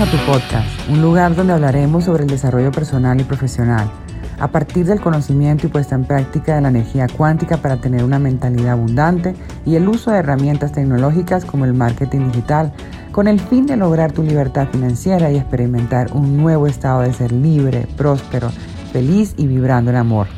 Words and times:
A 0.00 0.06
tu 0.06 0.16
podcast, 0.18 0.88
un 0.88 1.02
lugar 1.02 1.34
donde 1.34 1.54
hablaremos 1.54 2.04
sobre 2.04 2.22
el 2.22 2.30
desarrollo 2.30 2.70
personal 2.70 3.20
y 3.20 3.24
profesional, 3.24 3.90
a 4.38 4.46
partir 4.46 4.86
del 4.86 5.00
conocimiento 5.00 5.66
y 5.66 5.70
puesta 5.70 5.96
en 5.96 6.04
práctica 6.04 6.54
de 6.54 6.60
la 6.60 6.68
energía 6.68 7.08
cuántica 7.08 7.56
para 7.56 7.80
tener 7.80 8.04
una 8.04 8.20
mentalidad 8.20 8.74
abundante 8.74 9.34
y 9.66 9.74
el 9.74 9.88
uso 9.88 10.12
de 10.12 10.18
herramientas 10.18 10.70
tecnológicas 10.70 11.44
como 11.44 11.64
el 11.64 11.74
marketing 11.74 12.28
digital, 12.28 12.72
con 13.10 13.26
el 13.26 13.40
fin 13.40 13.66
de 13.66 13.76
lograr 13.76 14.12
tu 14.12 14.22
libertad 14.22 14.68
financiera 14.70 15.32
y 15.32 15.36
experimentar 15.36 16.12
un 16.12 16.36
nuevo 16.36 16.68
estado 16.68 17.00
de 17.00 17.12
ser 17.12 17.32
libre, 17.32 17.88
próspero, 17.96 18.50
feliz 18.92 19.34
y 19.36 19.48
vibrando 19.48 19.90
en 19.90 19.96
amor. 19.96 20.28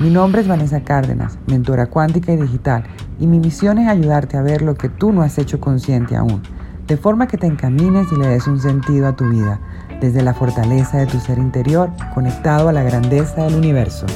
Mi 0.00 0.10
nombre 0.10 0.42
es 0.42 0.48
Vanessa 0.48 0.82
Cárdenas, 0.82 1.38
mentora 1.46 1.86
cuántica 1.86 2.30
y 2.30 2.36
digital, 2.36 2.84
y 3.18 3.26
mi 3.26 3.38
misión 3.38 3.78
es 3.78 3.88
ayudarte 3.88 4.36
a 4.36 4.42
ver 4.42 4.60
lo 4.60 4.74
que 4.74 4.90
tú 4.90 5.14
no 5.14 5.22
has 5.22 5.38
hecho 5.38 5.60
consciente 5.60 6.14
aún 6.14 6.42
de 6.88 6.96
forma 6.96 7.28
que 7.28 7.36
te 7.36 7.46
encamines 7.46 8.10
y 8.10 8.16
le 8.16 8.28
des 8.28 8.46
un 8.46 8.58
sentido 8.58 9.08
a 9.08 9.14
tu 9.14 9.28
vida, 9.28 9.60
desde 10.00 10.22
la 10.22 10.32
fortaleza 10.32 10.96
de 10.96 11.06
tu 11.06 11.20
ser 11.20 11.36
interior, 11.36 11.90
conectado 12.14 12.70
a 12.70 12.72
la 12.72 12.82
grandeza 12.82 13.44
del 13.44 13.56
universo. 13.56 14.06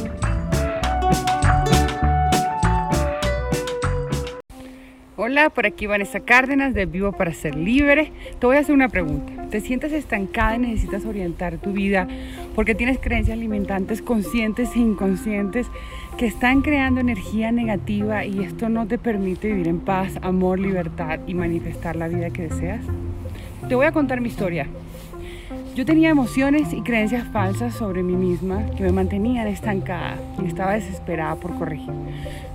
Hola, 5.17 5.51
por 5.51 5.67
aquí 5.67 5.87
Vanessa 5.87 6.21
Cárdenas 6.21 6.73
de 6.73 6.87
Vivo 6.87 7.13
para 7.13 7.33
Ser 7.35 7.55
Libre. 7.55 8.11
Te 8.41 8.47
voy 8.47 8.57
a 8.57 8.61
hacer 8.61 8.75
una 8.75 8.89
pregunta. 8.89 9.49
¿Te 9.51 9.61
sientes 9.61 9.93
estancada 9.93 10.57
y 10.57 10.61
necesitas 10.61 11.05
orientar 11.05 11.59
tu 11.59 11.73
vida 11.73 12.09
porque 12.55 12.75
tienes 12.75 12.99
creencias 12.99 13.37
limitantes 13.37 14.01
conscientes 14.01 14.71
e 14.75 14.79
inconscientes 14.79 15.67
que 16.17 16.27
están 16.27 16.63
creando 16.63 17.01
energía 17.01 17.53
negativa 17.53 18.25
y 18.25 18.41
esto 18.45 18.69
no 18.69 18.87
te 18.87 18.99
permite 18.99 19.49
vivir 19.49 19.69
en 19.69 19.81
paz, 19.81 20.13
amor, 20.23 20.59
libertad 20.59 21.21
y 21.27 21.35
manifestar 21.35 21.97
la 21.97 22.09
vida 22.09 22.31
que 22.31 22.49
deseas? 22.49 22.85
Te 23.69 23.75
voy 23.75 23.87
a 23.87 23.93
contar 23.93 24.21
mi 24.21 24.29
historia. 24.29 24.67
Yo 25.75 25.87
tenía 25.87 26.11
emociones 26.11 26.75
y 26.75 26.83
creencias 26.83 27.27
falsas 27.29 27.75
sobre 27.75 28.03
mí 28.03 28.15
misma 28.15 28.63
que 28.77 28.83
me 28.83 28.93
mantenían 28.93 29.47
estancada 29.47 30.17
y 30.43 30.47
estaba 30.47 30.75
desesperada 30.75 31.37
por 31.37 31.55
corregir. 31.55 31.93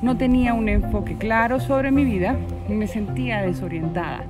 No 0.04 0.18
tenía 0.18 0.54
un 0.54 0.70
enfoque 0.70 1.16
claro 1.16 1.60
sobre 1.60 1.90
mi 1.90 2.06
vida 2.06 2.36
y 2.70 2.74
me 2.74 2.86
sentía 2.86 3.42
desorientada. 3.42 4.24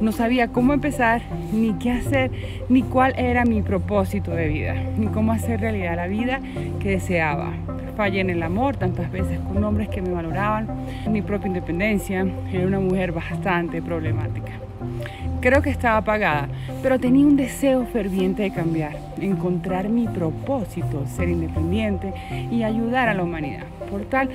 No 0.00 0.12
sabía 0.12 0.48
cómo 0.48 0.72
empezar, 0.72 1.20
ni 1.52 1.74
qué 1.74 1.92
hacer, 1.92 2.30
ni 2.70 2.82
cuál 2.82 3.14
era 3.18 3.44
mi 3.44 3.60
propósito 3.60 4.30
de 4.30 4.48
vida, 4.48 4.74
ni 4.96 5.08
cómo 5.08 5.32
hacer 5.32 5.60
realidad 5.60 5.96
la 5.96 6.06
vida 6.06 6.40
que 6.80 6.90
deseaba. 6.90 7.52
Fallé 7.96 8.20
en 8.20 8.30
el 8.30 8.42
amor 8.42 8.76
tantas 8.76 9.12
veces 9.12 9.38
con 9.40 9.62
hombres 9.62 9.90
que 9.90 10.00
me 10.00 10.10
valoraban, 10.10 10.66
mi 11.10 11.20
propia 11.20 11.48
independencia, 11.48 12.26
era 12.50 12.66
una 12.66 12.80
mujer 12.80 13.12
bastante 13.12 13.82
problemática. 13.82 14.52
Creo 15.42 15.60
que 15.60 15.70
estaba 15.70 15.98
apagada, 15.98 16.48
pero 16.82 16.98
tenía 16.98 17.26
un 17.26 17.36
deseo 17.36 17.84
ferviente 17.86 18.42
de 18.42 18.50
cambiar, 18.50 18.96
encontrar 19.20 19.90
mi 19.90 20.06
propósito, 20.06 21.06
ser 21.06 21.28
independiente 21.28 22.12
y 22.50 22.62
ayudar 22.62 23.08
a 23.08 23.14
la 23.14 23.22
humanidad. 23.22 23.64
Por 23.90 24.02
tal, 24.02 24.30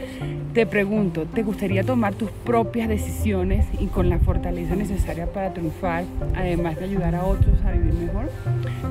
te 0.54 0.66
pregunto, 0.66 1.26
¿te 1.26 1.42
gustaría 1.42 1.84
tomar 1.84 2.14
tus 2.14 2.30
propias 2.30 2.90
decisiones 2.90 3.66
y 3.80 3.88
con 3.88 4.10
la 4.10 4.20
fortaleza 4.20 4.76
necesaria 4.76 5.28
para 5.28 5.54
triunfar, 5.54 6.04
además 6.36 6.78
de 6.78 6.86
ayudar 6.86 7.16
a 7.16 7.24
otros 7.24 7.64
a 7.64 7.72
vivir 7.72 7.94
mejor? 7.94 8.30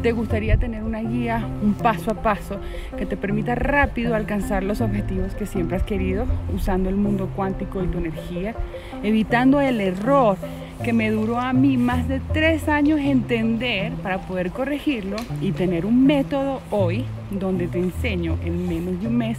¿Te 0.02 0.12
gustaría 0.12 0.56
tener 0.56 0.82
una 0.82 1.00
guía, 1.00 1.46
un 1.62 1.74
paso 1.74 2.12
a 2.12 2.14
paso 2.14 2.58
que 2.96 3.04
te 3.04 3.16
permita 3.16 3.54
rápido 3.54 4.14
alcanzar 4.14 4.62
los 4.62 4.80
objetivos 4.80 5.34
que 5.34 5.46
siempre 5.46 5.76
has 5.76 5.82
querido 5.82 6.26
usando 6.54 6.88
el 6.88 6.96
mundo 6.96 7.30
cuántico 7.36 7.82
y 7.82 7.86
tu 7.88 7.98
energía, 7.98 8.54
evitando 9.02 9.60
el 9.60 9.80
error 9.80 10.38
que 10.82 10.92
me 10.92 11.10
duró 11.10 11.40
a 11.40 11.52
mí 11.52 11.76
más 11.76 12.08
de 12.08 12.20
tres 12.32 12.68
años 12.68 13.00
entender 13.00 13.92
para 13.94 14.18
poder 14.18 14.50
corregirlo 14.50 15.16
y 15.40 15.52
tener 15.52 15.86
un 15.86 16.04
método 16.06 16.60
hoy 16.70 17.04
donde 17.30 17.66
te 17.66 17.78
enseño 17.78 18.38
en 18.44 18.68
menos 18.68 19.00
de 19.00 19.06
un 19.06 19.16
mes 19.16 19.38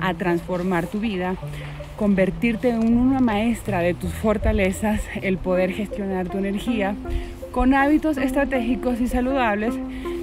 a 0.00 0.14
transformar 0.14 0.86
tu 0.86 1.00
vida, 1.00 1.36
convertirte 1.96 2.70
en 2.70 2.96
una 2.96 3.20
maestra 3.20 3.80
de 3.80 3.94
tus 3.94 4.12
fortalezas, 4.12 5.00
el 5.22 5.38
poder 5.38 5.72
gestionar 5.72 6.28
tu 6.28 6.38
energía 6.38 6.94
con 7.52 7.74
hábitos 7.74 8.18
estratégicos 8.18 9.00
y 9.00 9.08
saludables 9.08 9.74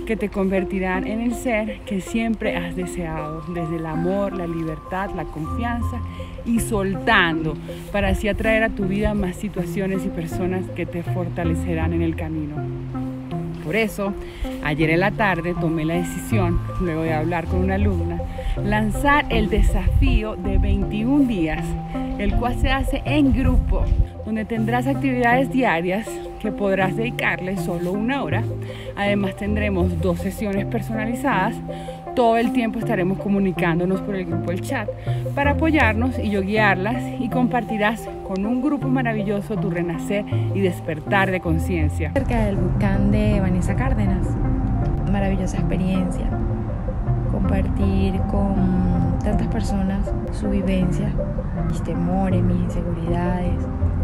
que 0.06 0.16
te 0.16 0.30
convertirán 0.30 1.08
en 1.08 1.22
el 1.22 1.34
ser 1.34 1.82
que 1.82 2.02
siempre 2.02 2.56
has 2.58 2.76
deseado, 2.76 3.44
desde 3.54 3.78
el 3.78 3.86
amor, 3.86 4.36
la 4.36 4.48
libertad, 4.48 5.10
la 5.16 5.26
confianza 5.26 6.02
y 6.46 6.60
soltando, 6.60 7.56
para 7.92 8.10
así 8.10 8.28
atraer 8.28 8.64
a 8.64 8.70
tu 8.70 8.86
vida 8.86 9.14
más 9.14 9.36
situaciones 9.36 10.06
y 10.06 10.10
personas 10.10 10.66
que 10.76 10.86
te 10.86 11.04
fortalecerán 11.04 11.94
en 11.94 12.02
el 12.02 12.16
camino. 12.16 12.56
Por 13.64 13.78
eso, 13.78 14.14
ayer 14.64 14.90
en 14.90 15.00
la 15.00 15.12
tarde 15.12 15.56
tomé 15.60 15.86
la 15.86 15.94
decisión, 15.94 16.60
luego 16.82 17.04
de 17.04 17.14
hablar 17.14 17.46
con 17.46 17.60
una 17.60 17.76
alumna, 17.76 18.22
lanzar 18.62 19.26
el 19.30 19.50
desafío 19.50 20.36
de 20.36 20.58
21 20.58 21.28
días, 21.28 21.66
el 22.20 22.36
cual 22.36 22.60
se 22.60 22.72
hace 22.72 23.02
en 23.06 23.32
grupo, 23.32 23.86
donde 24.26 24.46
tendrás 24.46 24.88
actividades 24.88 25.52
diarias 25.52 26.08
que 26.40 26.52
podrás 26.52 26.96
dedicarle 26.96 27.58
solo 27.58 27.92
una 27.92 28.24
hora. 28.24 28.44
Además 28.96 29.36
tendremos 29.36 30.02
dos 30.02 30.20
sesiones 30.20 30.66
personalizadas. 30.66 31.56
Todo 32.16 32.38
el 32.38 32.54
tiempo 32.54 32.80
estaremos 32.80 33.18
comunicándonos 33.18 34.02
por 34.02 34.16
el 34.16 34.26
grupo 34.26 34.52
del 34.52 34.62
chat 34.62 34.88
para 35.34 35.52
apoyarnos 35.52 36.20
y 36.20 36.30
yo 36.30 36.42
guiarlas 36.42 37.02
y 37.20 37.30
compartirás 37.30 38.08
con 38.28 38.46
un 38.46 38.62
grupo 38.62 38.88
maravilloso 38.88 39.56
tu 39.56 39.70
renacer 39.70 40.26
y 40.54 40.60
despertar 40.62 41.32
de 41.32 41.40
conciencia. 41.40 42.12
Cerca 42.14 42.46
del 42.46 42.58
volcán 42.58 43.12
de 43.12 43.40
Vanessa 43.40 43.76
Cárdenas, 43.76 44.28
maravillosa 45.12 45.58
experiencia. 45.58 46.30
Compartir 47.32 48.20
con 48.30 49.18
tantas 49.24 49.48
personas 49.48 50.14
su 50.32 50.50
vivencia, 50.50 51.12
mis 51.68 51.82
temores, 51.84 52.44
mis 52.44 52.58
inseguridades, 52.58 53.56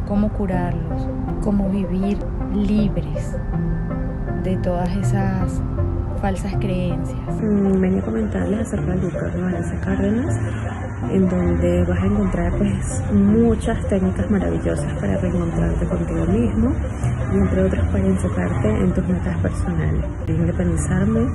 cómo 0.10 0.28
curarlos, 0.34 1.08
cómo 1.44 1.70
vivir 1.70 2.18
libres 2.54 3.38
de 4.44 4.58
todas 4.58 4.90
esas 4.98 5.62
falsas 6.20 6.54
creencias. 6.56 7.20
Mm, 7.42 7.80
venía 7.80 8.02
a 8.02 8.06
comentarles 8.06 8.60
acerca 8.62 8.92
del 8.92 9.02
Lucas 9.02 9.34
de 9.34 9.42
Vanessa 9.42 9.80
Cárdenas, 9.82 10.36
en 11.12 11.30
donde 11.30 11.86
vas 11.86 12.00
a 12.02 12.06
encontrar 12.08 12.52
pues 12.58 13.04
muchas 13.14 13.88
técnicas 13.88 14.30
maravillosas 14.32 14.92
para 15.00 15.16
reencontrarte 15.18 15.86
contigo 15.86 16.26
mismo 16.26 16.74
entre 17.32 17.64
otras 17.64 17.88
para 17.90 18.08
enfocarte 18.08 18.68
en 18.68 18.94
tus 18.94 19.08
metas 19.08 19.38
personales. 19.38 20.06
Independizarme 20.28 21.28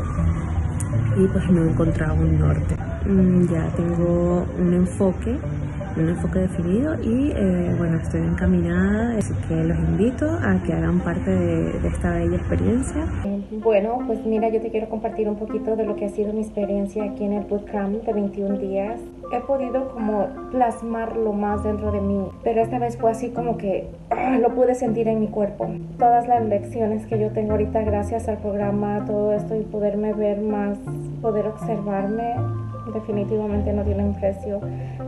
y 1.16 1.28
pues 1.28 1.50
no 1.50 1.62
he 1.62 1.70
encontrado 1.70 2.14
un 2.14 2.38
norte. 2.38 2.76
Mm, 3.06 3.46
ya 3.46 3.68
tengo 3.76 4.44
un 4.58 4.74
enfoque 4.74 5.38
un 5.96 6.08
enfoque 6.08 6.40
definido 6.40 6.94
y 7.02 7.30
eh, 7.30 7.74
bueno, 7.78 7.98
estoy 8.00 8.20
encaminada, 8.20 9.16
así 9.16 9.32
que 9.48 9.54
los 9.54 9.78
invito 9.78 10.26
a 10.28 10.60
que 10.62 10.72
hagan 10.72 11.00
parte 11.00 11.30
de, 11.30 11.88
esta 11.88 12.10
bella 12.10 12.36
experiencia. 12.36 13.06
Bueno, 13.62 13.98
pues 14.06 14.24
mira, 14.26 14.48
yo 14.48 14.60
te 14.60 14.70
quiero 14.70 14.88
compartir 14.88 15.28
un 15.28 15.36
poquito 15.36 15.76
de 15.76 15.84
lo 15.84 15.94
que 15.96 16.06
ha 16.06 16.08
sido 16.08 16.32
mi 16.32 16.40
experiencia 16.40 17.04
aquí 17.04 17.24
en 17.24 17.34
el 17.34 17.44
bootcamp 17.44 18.04
de 18.04 18.12
21 18.12 18.58
días. 18.58 19.00
He 19.34 19.40
podido 19.40 19.88
como 19.88 20.28
plasmarlo 20.52 21.32
más 21.32 21.64
dentro 21.64 21.90
de 21.90 22.00
mí, 22.00 22.28
pero 22.44 22.62
esta 22.62 22.78
vez 22.78 22.96
fue 22.96 23.10
así 23.10 23.30
como 23.30 23.56
que 23.56 23.88
ah, 24.10 24.38
lo 24.40 24.54
pude 24.54 24.76
sentir 24.76 25.08
en 25.08 25.18
mi 25.18 25.26
cuerpo. 25.26 25.66
Todas 25.98 26.28
las 26.28 26.44
lecciones 26.44 27.04
que 27.06 27.18
yo 27.18 27.30
tengo 27.30 27.50
ahorita 27.50 27.82
gracias 27.82 28.28
al 28.28 28.38
programa, 28.38 29.04
todo 29.04 29.32
esto 29.32 29.56
y 29.56 29.62
poderme 29.62 30.12
ver 30.12 30.40
más, 30.40 30.78
poder 31.20 31.48
observarme, 31.48 32.36
definitivamente 32.94 33.72
no 33.72 33.82
tienen 33.82 34.14
precio. 34.14 34.60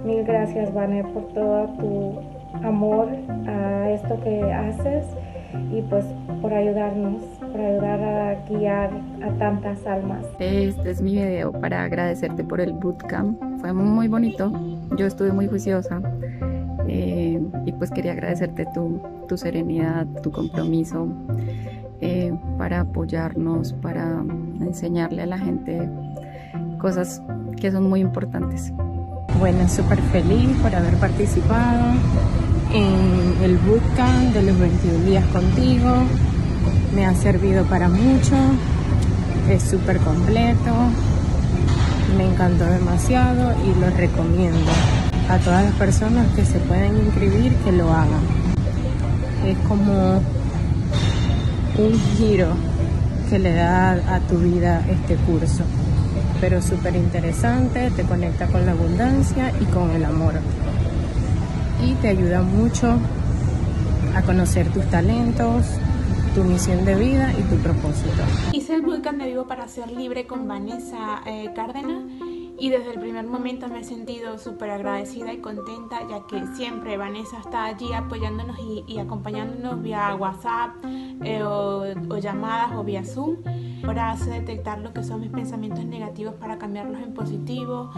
Mil 0.05 0.25
gracias, 0.25 0.75
Vane, 0.75 1.05
por 1.05 1.29
todo 1.29 1.69
tu 1.79 2.19
amor 2.67 3.07
a 3.47 3.91
esto 3.91 4.19
que 4.25 4.43
haces 4.43 5.07
y 5.72 5.83
pues 5.83 6.04
por 6.41 6.53
ayudarnos, 6.53 7.22
por 7.41 7.60
ayudar 7.60 8.03
a 8.03 8.34
guiar 8.48 8.91
a 9.22 9.31
tantas 9.39 9.87
almas. 9.87 10.25
Este 10.39 10.91
es 10.91 11.01
mi 11.01 11.13
video 11.13 11.53
para 11.53 11.84
agradecerte 11.84 12.45
por 12.45 12.60
el 12.60 12.72
bootcamp. 12.72 13.41
Fue 13.60 13.72
muy 13.72 14.09
bonito. 14.09 14.53
Yo 14.97 15.07
estuve 15.07 15.33
muy 15.33 15.47
juiciosa. 15.47 16.01
Eh, 16.89 17.41
y 17.65 17.72
pues 17.72 17.91
quería 17.91 18.13
agradecerte 18.13 18.65
tu, 18.72 19.01
tu 19.28 19.37
serenidad, 19.37 20.07
tu 20.22 20.31
compromiso 20.31 21.09
eh, 22.01 22.33
para 22.59 22.81
apoyarnos, 22.81 23.72
para 23.72 24.22
enseñarle 24.60 25.22
a 25.22 25.27
la 25.27 25.39
gente 25.39 25.89
cosas 26.78 27.22
que 27.60 27.71
son 27.72 27.89
muy 27.89 28.01
importantes. 28.01 28.72
Bueno, 29.39 29.69
súper 29.69 29.98
feliz 29.98 30.48
por 30.63 30.75
haber 30.75 30.95
participado 30.95 31.95
en 32.72 33.42
el 33.42 33.59
bootcamp 33.59 34.34
de 34.34 34.42
los 34.42 34.59
21 34.59 35.04
días 35.04 35.24
contigo. 35.27 35.91
Me 36.95 37.07
ha 37.07 37.15
servido 37.15 37.65
para 37.65 37.89
mucho, 37.89 38.34
es 39.51 39.63
súper 39.63 39.98
completo, 39.98 40.72
me 42.16 42.24
encantó 42.27 42.65
demasiado 42.65 43.54
y 43.65 43.78
lo 43.80 43.91
recomiendo 43.91 44.71
a 45.28 45.39
todas 45.39 45.65
las 45.65 45.74
personas 45.74 46.27
que 46.34 46.45
se 46.45 46.59
pueden 46.60 46.97
inscribir 46.97 47.54
que 47.57 47.72
lo 47.72 47.92
hagan. 47.92 48.22
Es 49.45 49.59
como 49.69 50.22
un 51.78 52.01
giro 52.16 52.48
que 53.28 53.39
le 53.39 53.54
da 53.54 53.92
a 53.92 54.21
tu 54.28 54.39
vida 54.39 54.83
este 54.89 55.16
curso. 55.16 55.65
Pero 56.41 56.62
súper 56.62 56.97
interesante, 56.97 57.91
te 57.91 58.03
conecta 58.03 58.47
con 58.47 58.65
la 58.66 58.72
abundancia 58.72 59.53
y 59.60 59.65
con 59.66 59.91
el 59.91 60.04
amor. 60.04 60.34
Y 61.84 61.95
te 61.95 62.09
ayuda 62.09 62.43
mucho 62.43 62.99
a 64.15 64.23
conocer 64.23 64.73
tus 64.73 64.84
talentos, 64.87 65.67
tu 66.34 66.43
misión 66.45 66.84
de 66.84 66.95
vida 66.95 67.33
y 67.39 67.43
tu 67.43 67.57
propósito. 67.57 68.23
Hice 68.53 68.75
el 68.75 68.83
bootcamp 68.83 69.19
de 69.19 69.27
Vivo 69.27 69.47
para 69.47 69.69
ser 69.69 69.91
libre 69.91 70.27
con 70.27 70.49
Vanessa 70.49 71.23
eh, 71.27 71.51
Cárdenas 71.55 72.03
y 72.59 72.71
desde 72.71 72.95
el 72.95 73.01
primer 73.01 73.27
momento 73.27 73.69
me 73.69 73.81
he 73.81 73.84
sentido 73.84 74.39
súper 74.39 74.71
agradecida 74.71 75.33
y 75.33 75.39
contenta 75.39 76.01
ya 76.09 76.27
que 76.27 76.47
siempre 76.57 76.97
Vanessa 76.97 77.39
está 77.39 77.67
allí 77.67 77.93
apoyándonos 77.93 78.57
y, 78.87 78.99
acompañándonos 78.99 79.83
vía 79.83 80.15
WhatsApp 80.15 80.71
eh, 81.22 81.43
o, 81.43 81.84
llamadas 82.19 82.72
o 82.75 82.83
vía 82.83 83.05
Zoom. 83.05 83.37
Ahora 83.84 84.13
hace 84.13 84.31
detectar 84.31 84.79
lo 84.79 84.93
que 84.95 85.05
son 85.05 85.21
mis 85.21 85.31
pensamientos 85.31 85.84
negativos 85.84 86.34
para 86.34 86.57
cambiarlos 86.59 87.01
en 87.03 87.13
positivo. 87.13 87.91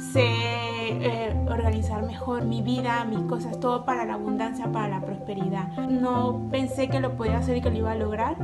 Sé 0.00 0.24
eh, 0.24 1.46
organizar 1.48 2.02
mejor 2.02 2.44
mi 2.44 2.62
vida, 2.62 3.04
mis 3.04 3.20
cosas, 3.20 3.60
todo 3.60 3.84
para 3.84 4.04
la 4.04 4.14
abundancia, 4.14 4.72
para 4.72 4.88
la 4.88 5.00
prosperidad. 5.00 5.68
No 5.76 6.48
pensé 6.50 6.88
que 6.88 7.00
lo 7.00 7.16
podía 7.16 7.38
hacer 7.38 7.58
y 7.58 7.60
que 7.60 7.70
lo 7.70 7.76
iba 7.76 7.92
a 7.92 7.96
lograr 7.96 8.36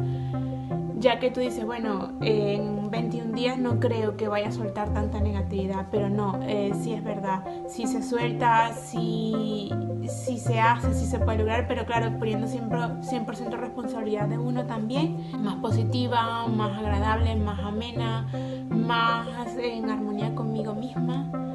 ya 0.98 1.18
que 1.18 1.30
tú 1.30 1.40
dices, 1.40 1.64
bueno, 1.64 2.12
en 2.20 2.90
21 2.90 3.32
días 3.34 3.58
no 3.58 3.78
creo 3.80 4.16
que 4.16 4.28
vaya 4.28 4.48
a 4.48 4.52
soltar 4.52 4.92
tanta 4.94 5.20
negatividad, 5.20 5.86
pero 5.90 6.08
no, 6.08 6.40
eh, 6.42 6.72
sí 6.80 6.94
es 6.94 7.04
verdad, 7.04 7.44
si 7.68 7.86
se 7.86 8.02
suelta, 8.02 8.72
si, 8.72 9.70
si 10.08 10.38
se 10.38 10.58
hace, 10.58 10.94
si 10.94 11.06
se 11.06 11.18
puede 11.18 11.38
lograr, 11.38 11.68
pero 11.68 11.84
claro, 11.84 12.18
poniendo 12.18 12.46
siempre 12.48 12.78
100% 12.78 13.56
responsabilidad 13.58 14.26
de 14.26 14.38
uno 14.38 14.66
también, 14.66 15.30
más 15.38 15.56
positiva, 15.56 16.46
más 16.48 16.78
agradable, 16.78 17.36
más 17.36 17.60
amena, 17.60 18.26
más 18.70 19.54
en 19.58 19.90
armonía 19.90 20.34
conmigo 20.34 20.74
misma 20.74 21.45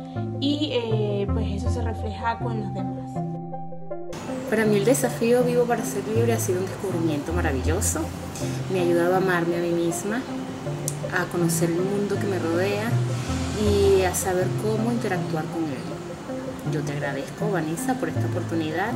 y 0.41 0.71
eh, 0.73 1.27
pues 1.31 1.51
eso 1.51 1.69
se 1.69 1.81
refleja 1.81 2.39
con 2.39 2.59
los 2.59 2.73
demás. 2.73 3.11
Para 4.49 4.65
mí 4.65 4.77
el 4.77 4.85
desafío 4.85 5.43
vivo 5.43 5.63
para 5.63 5.85
ser 5.85 6.05
libre 6.07 6.33
ha 6.33 6.39
sido 6.39 6.59
un 6.59 6.65
descubrimiento 6.65 7.31
maravilloso. 7.31 8.01
Me 8.73 8.79
ha 8.79 8.83
ayudado 8.83 9.13
a 9.13 9.17
amarme 9.17 9.55
a 9.57 9.61
mí 9.61 9.69
misma, 9.69 10.17
a 11.17 11.31
conocer 11.31 11.69
el 11.69 11.77
mundo 11.77 12.17
que 12.19 12.27
me 12.27 12.39
rodea 12.39 12.89
y 13.63 14.01
a 14.01 14.13
saber 14.15 14.47
cómo 14.61 14.91
interactuar 14.91 15.45
con 15.45 15.63
él. 15.63 16.73
Yo 16.73 16.81
te 16.81 16.93
agradezco, 16.93 17.51
Vanessa, 17.51 17.93
por 17.99 18.09
esta 18.09 18.25
oportunidad 18.25 18.91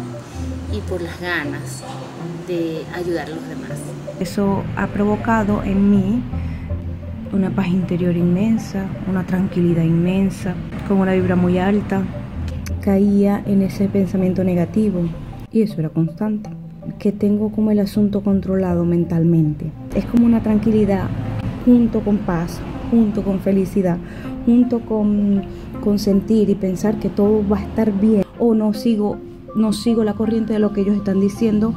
y 0.73 0.81
por 0.81 1.01
las 1.01 1.21
ganas 1.21 1.83
de 2.47 2.83
ayudar 2.93 3.27
a 3.27 3.35
los 3.35 3.47
demás. 3.47 3.71
Eso 4.19 4.63
ha 4.75 4.87
provocado 4.87 5.63
en 5.63 5.91
mí 5.91 6.23
una 7.31 7.49
paz 7.49 7.67
interior 7.67 8.15
inmensa, 8.15 8.85
una 9.07 9.25
tranquilidad 9.25 9.83
inmensa, 9.83 10.55
con 10.87 10.97
una 10.97 11.13
vibra 11.13 11.35
muy 11.35 11.57
alta. 11.57 12.03
Caía 12.81 13.41
en 13.45 13.61
ese 13.61 13.87
pensamiento 13.87 14.43
negativo, 14.43 15.01
y 15.51 15.61
eso 15.61 15.79
era 15.79 15.89
constante. 15.89 16.49
Que 16.99 17.11
tengo 17.11 17.51
como 17.51 17.71
el 17.71 17.79
asunto 17.79 18.21
controlado 18.21 18.85
mentalmente. 18.85 19.71
Es 19.95 20.05
como 20.05 20.25
una 20.25 20.43
tranquilidad 20.43 21.07
junto 21.65 22.01
con 22.01 22.17
paz, 22.17 22.59
junto 22.91 23.23
con 23.23 23.39
felicidad, 23.39 23.97
junto 24.45 24.81
con, 24.81 25.41
con 25.83 25.97
sentir 25.97 26.49
y 26.49 26.55
pensar 26.55 26.99
que 26.99 27.09
todo 27.09 27.47
va 27.47 27.57
a 27.57 27.61
estar 27.61 27.91
bien 27.91 28.23
o 28.37 28.53
no 28.53 28.73
sigo, 28.73 29.17
no 29.55 29.73
sigo 29.73 30.03
la 30.03 30.13
corriente 30.13 30.53
de 30.53 30.59
lo 30.59 30.73
que 30.73 30.81
ellos 30.81 30.97
están 30.97 31.19
diciendo 31.19 31.73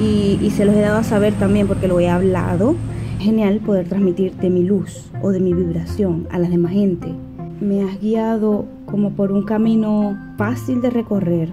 y, 0.00 0.50
se 0.50 0.64
los 0.64 0.74
he 0.74 0.80
dado 0.80 0.98
a 0.98 1.04
saber 1.04 1.34
también 1.34 1.66
porque 1.66 1.88
lo 1.88 2.00
he 2.00 2.08
hablado. 2.08 2.74
Genial 3.18 3.60
poder 3.60 3.88
transmitir 3.88 4.34
de 4.34 4.50
mi 4.50 4.64
luz 4.64 5.10
o 5.22 5.30
de 5.30 5.38
mi 5.38 5.54
vibración 5.54 6.26
a 6.30 6.38
la 6.38 6.48
demás 6.48 6.72
gente. 6.72 7.14
Me 7.62 7.84
has 7.84 8.00
guiado 8.00 8.64
como 8.86 9.10
por 9.10 9.30
un 9.30 9.44
camino 9.44 10.18
fácil 10.36 10.82
de 10.82 10.90
recorrer, 10.90 11.48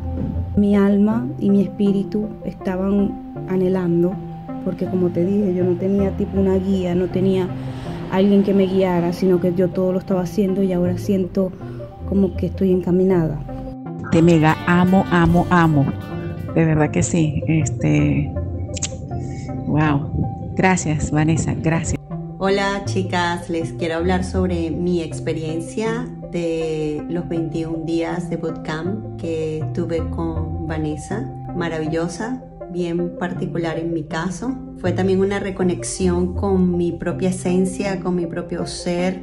mi 0.57 0.75
alma 0.75 1.27
y 1.37 1.51
mi 1.51 1.61
espíritu 1.61 2.27
estaban 2.45 3.35
anhelando, 3.47 4.13
porque 4.65 4.87
como 4.87 5.09
te 5.09 5.23
dije, 5.23 5.53
yo 5.53 5.63
no 5.63 5.75
tenía 5.75 6.09
tipo 6.17 6.39
una 6.39 6.55
guía, 6.55 6.95
no 6.95 7.05
tenía 7.09 7.47
alguien 8.11 8.41
que 8.41 8.55
me 8.55 8.65
guiara, 8.65 9.13
sino 9.13 9.39
que 9.39 9.53
yo 9.53 9.69
todo 9.69 9.93
lo 9.93 9.99
estaba 9.99 10.21
haciendo 10.21 10.63
y 10.63 10.73
ahora 10.73 10.97
siento 10.97 11.51
como 12.07 12.35
que 12.35 12.47
estoy 12.47 12.71
encaminada. 12.71 13.39
Te 14.11 14.23
mega 14.23 14.57
amo, 14.65 15.05
amo, 15.11 15.45
amo. 15.51 15.85
De 16.55 16.65
verdad 16.65 16.89
que 16.89 17.03
sí. 17.03 17.43
Este 17.45 18.33
wow. 19.67 20.09
Gracias, 20.55 21.11
Vanessa, 21.11 21.53
gracias. 21.53 21.99
Hola, 22.41 22.83
chicas, 22.85 23.49
les 23.49 23.73
quiero 23.73 23.95
hablar 23.95 24.23
sobre 24.23 24.71
mi 24.71 25.01
experiencia 25.01 26.07
de 26.31 27.05
los 27.09 27.27
21 27.27 27.83
días 27.83 28.29
de 28.29 28.37
bootcamp 28.37 29.19
que 29.19 29.61
tuve 29.73 30.09
con 30.09 30.65
Vanessa. 30.65 31.29
Maravillosa, 31.53 32.41
bien 32.71 33.17
particular 33.19 33.77
en 33.77 33.91
mi 33.91 34.05
caso. 34.05 34.57
Fue 34.77 34.93
también 34.93 35.19
una 35.19 35.41
reconexión 35.41 36.33
con 36.33 36.77
mi 36.77 36.93
propia 36.93 37.27
esencia, 37.27 37.99
con 37.99 38.15
mi 38.15 38.25
propio 38.25 38.65
ser, 38.67 39.21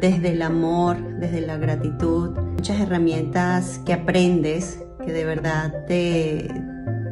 desde 0.00 0.30
el 0.30 0.40
amor, 0.40 1.18
desde 1.18 1.42
la 1.42 1.58
gratitud. 1.58 2.30
Muchas 2.38 2.80
herramientas 2.80 3.82
que 3.84 3.92
aprendes 3.92 4.82
que 5.04 5.12
de 5.12 5.26
verdad 5.26 5.84
te, 5.86 6.48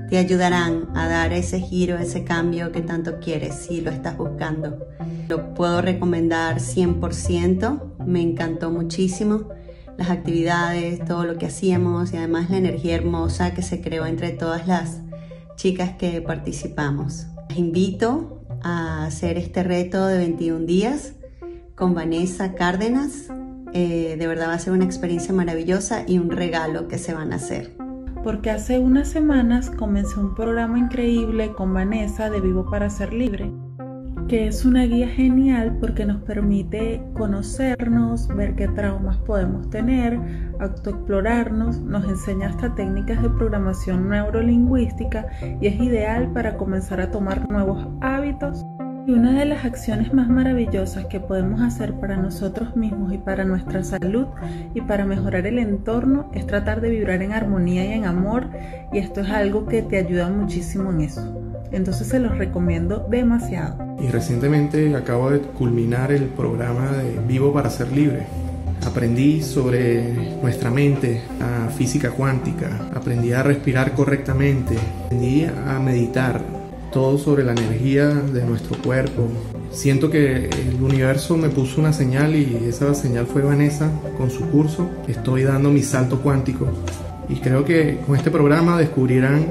te 0.09 0.19
ayudarán 0.19 0.89
a 0.95 1.07
dar 1.09 1.33
ese 1.33 1.61
giro, 1.61 1.99
ese 1.99 2.25
cambio 2.25 2.73
que 2.73 2.81
tanto 2.81 3.19
quieres 3.21 3.55
si 3.55 3.81
lo 3.81 3.91
estás 3.91 4.17
buscando. 4.17 4.87
Lo 5.29 5.55
puedo 5.55 5.83
recomendar 5.83 6.57
100%, 6.57 8.05
me 8.07 8.23
encantó 8.23 8.71
muchísimo 8.71 9.49
las 9.99 10.11
actividades, 10.11 11.05
todo 11.05 11.25
lo 11.25 11.39
que 11.39 11.47
hacíamos 11.47 12.13
y 12.13 12.17
además 12.17 12.51
la 12.51 12.57
energía 12.57 12.95
hermosa 12.95 13.53
que 13.53 13.63
se 13.63 13.81
creó 13.81 14.07
entre 14.07 14.31
todas 14.31 14.67
las 14.67 15.01
chicas 15.57 15.97
que 15.99 16.23
participamos. 16.23 17.27
Les 17.49 17.59
invito 17.59 18.45
a 18.63 19.07
hacer 19.07 19.37
este 19.37 19.63
reto 19.63 20.07
de 20.07 20.19
21 20.19 20.67
días 20.67 21.15
con 21.75 21.95
Vanessa 21.95 22.55
Cárdenas. 22.55 23.27
Eh, 23.73 24.17
de 24.19 24.27
verdad 24.27 24.49
va 24.49 24.55
a 24.55 24.59
ser 24.59 24.73
una 24.73 24.85
experiencia 24.85 25.35
maravillosa 25.35 26.05
y 26.07 26.19
un 26.19 26.31
regalo 26.31 26.89
que 26.89 26.97
se 26.97 27.13
van 27.13 27.33
a 27.33 27.37
hacer. 27.37 27.88
Porque 28.23 28.51
hace 28.51 28.79
unas 28.79 29.09
semanas 29.09 29.71
comencé 29.71 30.19
un 30.19 30.35
programa 30.35 30.79
increíble 30.79 31.53
con 31.53 31.73
Vanessa 31.73 32.31
de 32.31 32.41
Vivo 32.41 32.69
para 32.71 32.91
Ser 32.91 33.13
Libre 33.13 33.51
que 34.29 34.47
es 34.47 34.67
una 34.67 34.85
guía 34.85 35.09
genial 35.09 35.79
porque 35.81 36.05
nos 36.05 36.21
permite 36.23 37.03
conocernos, 37.15 38.29
ver 38.29 38.55
qué 38.57 38.69
traumas 38.69 39.17
podemos 39.17 39.71
tener, 39.71 40.21
autoexplorarnos, 40.61 41.81
nos 41.81 42.05
enseña 42.05 42.49
hasta 42.49 42.75
técnicas 42.75 43.23
de 43.23 43.31
programación 43.31 44.11
neurolingüística 44.11 45.27
y 45.61 45.67
es 45.67 45.81
ideal 45.81 46.31
para 46.35 46.59
comenzar 46.59 47.01
a 47.01 47.11
tomar 47.11 47.51
nuevos 47.51 47.89
hábitos. 48.03 48.63
Y 49.09 49.13
una 49.13 49.39
de 49.39 49.47
las 49.47 49.65
acciones 49.65 50.13
más 50.13 50.29
maravillosas 50.29 51.07
que 51.07 51.19
podemos 51.19 51.63
hacer 51.63 51.95
para 51.95 52.19
nosotros 52.19 52.77
mismos 52.77 53.11
y 53.15 53.17
para 53.17 53.43
nuestra 53.47 53.83
salud 53.83 54.27
y 54.75 54.83
para 54.83 55.07
mejorar 55.07 55.47
el 55.47 55.59
entorno 55.59 56.31
es 56.35 56.47
tratar 56.47 56.83
de 56.83 56.91
vibrar 56.91 57.23
en 57.23 57.33
armonía 57.33 57.87
y 57.87 57.93
en 57.93 58.05
amor 58.05 58.51
y 58.93 58.99
esto 58.99 59.23
es 59.23 59.31
algo 59.31 59.65
que 59.65 59.81
te 59.81 59.97
ayuda 59.97 60.29
muchísimo 60.29 60.91
en 60.91 61.01
eso. 61.01 61.23
Entonces 61.73 62.07
se 62.07 62.21
los 62.21 62.37
recomiendo 62.37 63.07
demasiado. 63.11 63.97
Y 63.99 64.09
recientemente 64.09 64.95
acabo 64.95 65.31
de 65.31 65.39
culminar 65.39 66.13
el 66.13 66.25
programa 66.25 66.93
de 66.93 67.19
Vivo 67.27 67.51
para 67.51 67.71
ser 67.71 67.91
libre. 67.91 68.27
Aprendí 68.87 69.41
sobre 69.41 70.37
nuestra 70.43 70.71
mente, 70.71 71.23
a 71.41 71.71
física 71.71 72.11
cuántica, 72.11 72.91
aprendí 72.95 73.33
a 73.33 73.43
respirar 73.43 73.93
correctamente, 73.93 74.77
aprendí 75.07 75.47
a 75.47 75.79
meditar, 75.79 76.58
todo 76.99 77.17
sobre 77.17 77.45
la 77.45 77.53
energía 77.53 78.09
de 78.09 78.45
nuestro 78.45 78.77
cuerpo. 78.83 79.29
Siento 79.71 80.11
que 80.11 80.47
el 80.47 80.83
universo 80.83 81.37
me 81.37 81.49
puso 81.49 81.81
una 81.81 81.93
señal 81.93 82.35
y 82.35 82.65
esa 82.67 82.93
señal 82.93 83.25
fue 83.25 83.43
Vanessa 83.43 83.89
con 84.17 84.33
su 84.33 84.41
curso. 84.51 84.91
Estoy 85.07 85.45
dando 85.45 85.71
mi 85.71 85.81
salto 85.81 86.21
cuántico 86.21 86.67
y 87.29 87.37
creo 87.37 87.65
que 87.65 88.01
con 88.05 88.17
este 88.17 88.33
programa 88.33 88.77
descubrirán 88.77 89.47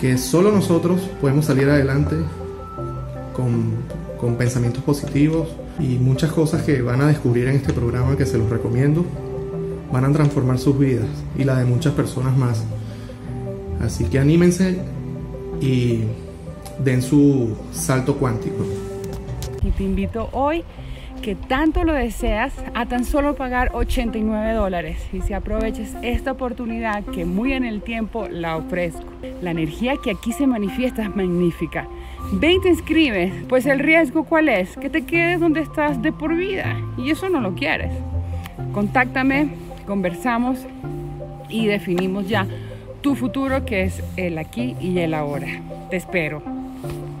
que 0.00 0.18
solo 0.18 0.50
nosotros 0.50 1.02
podemos 1.20 1.44
salir 1.44 1.70
adelante 1.70 2.16
con, 3.32 3.70
con, 4.18 4.34
pensamientos 4.34 4.82
positivos 4.82 5.46
y 5.78 5.98
muchas 5.98 6.32
cosas 6.32 6.62
que 6.62 6.82
van 6.82 7.00
a 7.00 7.06
descubrir 7.06 7.46
en 7.46 7.54
este 7.54 7.72
programa 7.72 8.16
que 8.16 8.26
se 8.26 8.38
los 8.38 8.50
recomiendo 8.50 9.06
van 9.92 10.04
a 10.04 10.12
transformar 10.12 10.58
sus 10.58 10.76
vidas 10.76 11.06
y 11.38 11.44
la 11.44 11.58
de 11.60 11.64
muchas 11.64 11.92
personas 11.92 12.36
más. 12.36 12.64
Así 13.80 14.06
que 14.06 14.18
anímense 14.18 14.80
y 15.60 16.00
den 16.78 17.02
su 17.02 17.56
salto 17.72 18.16
cuántico. 18.16 18.64
Y 19.62 19.70
te 19.70 19.84
invito 19.84 20.28
hoy 20.32 20.64
que 21.24 21.34
tanto 21.34 21.84
lo 21.84 21.94
deseas 21.94 22.52
a 22.74 22.84
tan 22.84 23.06
solo 23.06 23.34
pagar 23.34 23.70
89 23.72 24.52
dólares 24.52 24.98
y 25.10 25.22
si 25.22 25.32
aproveches 25.32 25.94
esta 26.02 26.32
oportunidad 26.32 27.02
que 27.02 27.24
muy 27.24 27.54
en 27.54 27.64
el 27.64 27.80
tiempo 27.80 28.28
la 28.28 28.58
ofrezco. 28.58 29.10
La 29.40 29.52
energía 29.52 29.94
que 30.02 30.10
aquí 30.10 30.32
se 30.32 30.46
manifiesta 30.46 31.02
es 31.02 31.16
magnífica. 31.16 31.88
Ve 32.32 32.52
y 32.52 32.60
te 32.60 32.68
inscribes, 32.68 33.32
pues 33.48 33.64
el 33.64 33.78
riesgo 33.78 34.24
cuál 34.24 34.50
es? 34.50 34.76
Que 34.76 34.90
te 34.90 35.06
quedes 35.06 35.40
donde 35.40 35.60
estás 35.60 36.02
de 36.02 36.12
por 36.12 36.36
vida 36.36 36.76
y 36.98 37.10
eso 37.10 37.30
no 37.30 37.40
lo 37.40 37.54
quieres. 37.54 37.92
Contáctame, 38.74 39.48
conversamos 39.86 40.58
y 41.48 41.66
definimos 41.68 42.28
ya 42.28 42.46
tu 43.00 43.14
futuro 43.14 43.64
que 43.64 43.84
es 43.84 44.02
el 44.16 44.36
aquí 44.36 44.76
y 44.78 44.98
el 44.98 45.14
ahora. 45.14 45.46
Te 45.88 45.96
espero. 45.96 46.53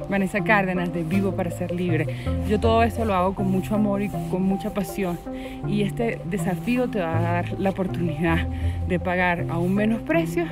Vanessa 0.08 0.42
Cárdenas 0.42 0.92
de 0.92 1.02
Vivo 1.02 1.32
para 1.32 1.50
Ser 1.50 1.72
Libre. 1.72 2.06
Yo 2.48 2.60
todo 2.60 2.82
esto 2.82 3.04
lo 3.04 3.14
hago 3.14 3.34
con 3.34 3.50
mucho 3.50 3.74
amor 3.74 4.02
y 4.02 4.08
con 4.08 4.42
mucha 4.42 4.72
pasión 4.72 5.18
y 5.66 5.82
este 5.82 6.20
desafío 6.24 6.88
te 6.88 7.00
va 7.00 7.18
a 7.18 7.20
dar 7.20 7.58
la 7.58 7.70
oportunidad 7.70 8.46
de 8.88 8.98
pagar 9.00 9.46
a 9.48 9.58
un 9.58 9.74
menos 9.74 10.02
precio 10.02 10.46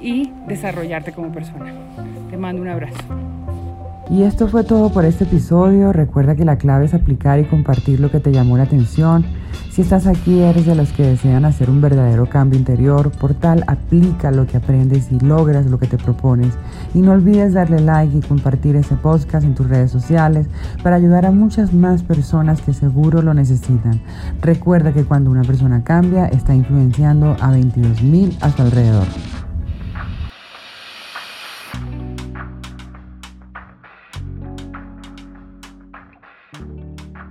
y 0.00 0.32
desarrollarte 0.46 1.12
como 1.12 1.32
persona. 1.32 1.72
Te 2.30 2.36
mando 2.36 2.62
un 2.62 2.68
abrazo. 2.68 3.04
Y 4.10 4.22
esto 4.22 4.48
fue 4.48 4.64
todo 4.64 4.90
por 4.90 5.04
este 5.04 5.24
episodio. 5.24 5.92
Recuerda 5.92 6.34
que 6.34 6.46
la 6.46 6.56
clave 6.56 6.86
es 6.86 6.94
aplicar 6.94 7.38
y 7.40 7.44
compartir 7.44 8.00
lo 8.00 8.10
que 8.10 8.20
te 8.20 8.32
llamó 8.32 8.56
la 8.56 8.62
atención. 8.62 9.26
Si 9.70 9.82
estás 9.82 10.06
aquí, 10.06 10.40
eres 10.40 10.64
de 10.64 10.74
los 10.74 10.92
que 10.92 11.04
desean 11.04 11.44
hacer 11.44 11.68
un 11.68 11.82
verdadero 11.82 12.26
cambio 12.26 12.58
interior. 12.58 13.10
Por 13.10 13.34
tal, 13.34 13.64
aplica 13.66 14.30
lo 14.30 14.46
que 14.46 14.56
aprendes 14.56 15.12
y 15.12 15.20
logras 15.20 15.66
lo 15.66 15.78
que 15.78 15.86
te 15.86 15.98
propones. 15.98 16.54
Y 16.94 17.02
no 17.02 17.12
olvides 17.12 17.52
darle 17.52 17.80
like 17.80 18.16
y 18.16 18.20
compartir 18.22 18.76
ese 18.76 18.96
podcast 18.96 19.44
en 19.44 19.54
tus 19.54 19.68
redes 19.68 19.90
sociales 19.90 20.46
para 20.82 20.96
ayudar 20.96 21.26
a 21.26 21.30
muchas 21.30 21.74
más 21.74 22.02
personas 22.02 22.62
que 22.62 22.72
seguro 22.72 23.20
lo 23.20 23.34
necesitan. 23.34 24.00
Recuerda 24.40 24.92
que 24.92 25.04
cuando 25.04 25.30
una 25.30 25.42
persona 25.42 25.84
cambia, 25.84 26.26
está 26.26 26.54
influenciando 26.54 27.32
a 27.40 27.52
22.000 27.52 28.38
a 28.40 28.50
su 28.50 28.62
alrededor. 28.62 29.06